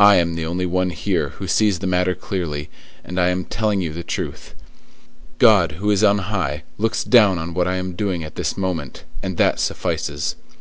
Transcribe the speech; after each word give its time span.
I 0.00 0.16
am 0.16 0.34
the 0.34 0.44
only 0.44 0.66
one 0.66 0.90
here 0.90 1.28
who 1.38 1.46
sees 1.46 1.78
the 1.78 1.86
matter 1.86 2.16
clearly, 2.16 2.68
and 3.04 3.16
I 3.20 3.28
am 3.28 3.44
telling 3.44 3.80
you 3.80 3.92
the 3.92 4.02
truth. 4.02 4.56
God, 5.38 5.78
who 5.78 5.88
is 5.92 6.02
on 6.02 6.18
high, 6.18 6.64
looks 6.78 7.04
down 7.04 7.38
on 7.38 7.54
what 7.54 7.68
I 7.68 7.76
am 7.76 7.94
doing 7.94 8.24
at 8.24 8.34
this 8.34 8.56
moment, 8.56 9.04
and 9.22 9.36
that 9.36 9.60
suffices. 9.60 10.34